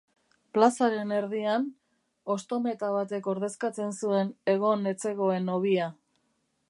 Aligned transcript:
Plazaren 0.57 1.11
erdian, 1.17 1.67
hosto-meta 2.35 2.89
batek 2.95 3.29
ordezkatzen 3.35 3.95
zuen 4.01 4.33
egon 4.55 4.93
ez 4.93 4.97
zegoen 5.09 5.53
hobia. 5.59 5.93